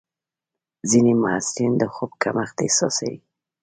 ځینې 0.89 1.13
محصلین 1.23 1.73
د 1.77 1.83
خوب 1.93 2.11
کمښت 2.23 2.57
احساسوي. 2.65 3.17